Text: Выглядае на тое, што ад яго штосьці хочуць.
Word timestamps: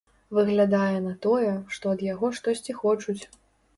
Выглядае 0.37 0.95
на 1.07 1.13
тое, 1.27 1.53
што 1.75 1.93
ад 1.97 2.01
яго 2.07 2.33
штосьці 2.39 2.79
хочуць. 2.83 3.21